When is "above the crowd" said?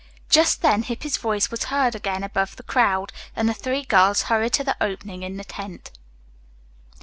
2.23-3.13